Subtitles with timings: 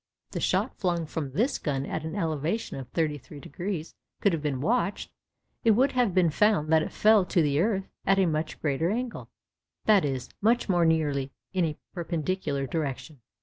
[0.29, 4.33] If the shot flung from this gun at an elevation of thirty three degrees could
[4.33, 5.11] have been watched,
[5.63, 8.89] it would have been found that it fell to the earth at a much greater
[8.89, 13.19] angle—that is, much more nearly in a perpendicular direction.